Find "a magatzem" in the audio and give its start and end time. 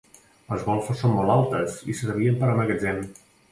2.51-3.07